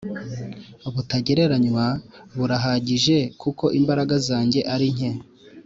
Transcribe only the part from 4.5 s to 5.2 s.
arinke